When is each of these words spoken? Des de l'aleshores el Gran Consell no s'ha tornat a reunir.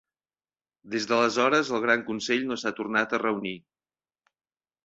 Des 0.93 1.05
de 1.11 1.19
l'aleshores 1.19 1.69
el 1.77 1.83
Gran 1.83 2.05
Consell 2.09 2.49
no 2.53 2.57
s'ha 2.63 2.75
tornat 2.81 3.15
a 3.19 3.23
reunir. 3.25 3.55